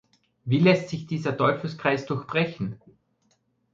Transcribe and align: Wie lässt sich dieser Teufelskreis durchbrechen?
Wie 0.45 0.57
lässt 0.59 0.89
sich 0.89 1.05
dieser 1.05 1.37
Teufelskreis 1.37 2.07
durchbrechen? 2.07 2.81